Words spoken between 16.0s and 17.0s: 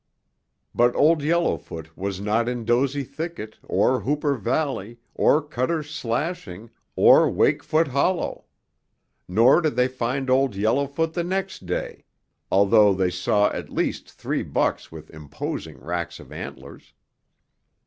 of antlers.